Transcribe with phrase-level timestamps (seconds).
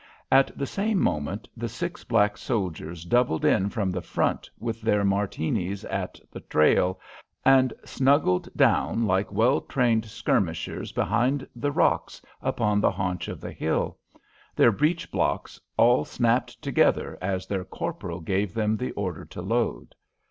[0.31, 5.03] At the same moment the six black soldiers doubled in from the front with their
[5.05, 6.99] Martinis at the trail,
[7.45, 13.51] and snuggled down like well trained skirmishers behind the rocks upon the haunch of the
[13.53, 13.99] hill.
[14.55, 19.93] Their breech blocks all snapped together as their corporal gave them the order to load.